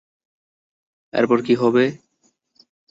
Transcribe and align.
এরপর 1.13 1.39
কী 1.45 1.53
হবে? 1.55 1.85